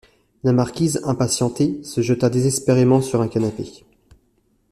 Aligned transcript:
La 0.43 0.51
marquise 0.51 0.99
impatientée 1.03 1.79
se 1.83 2.01
jeta 2.01 2.31
désespérément 2.31 3.03
sur 3.03 3.21
un 3.21 3.27
canapé. 3.27 3.85